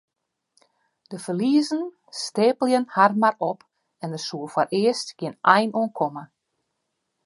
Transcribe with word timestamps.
De 1.11 1.19
ferliezen 1.25 1.83
steapelen 2.09 2.85
har 2.95 3.13
mar 3.23 3.37
op 3.51 3.59
en 4.03 4.09
dêr 4.13 4.25
soe 4.27 4.47
foarearst 4.55 5.07
gjin 5.19 5.39
ein 5.55 5.71
oan 5.79 5.91
komme. 5.99 6.23